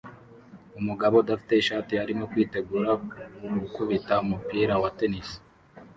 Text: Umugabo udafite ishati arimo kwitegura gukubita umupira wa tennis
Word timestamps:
Umugabo 0.79 1.15
udafite 1.17 1.53
ishati 1.57 1.93
arimo 2.03 2.23
kwitegura 2.31 2.91
gukubita 3.61 4.13
umupira 4.25 4.73
wa 4.81 4.89
tennis 4.97 5.29